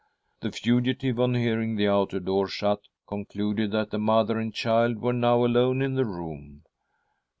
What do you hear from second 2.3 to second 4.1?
shut, concluded .that the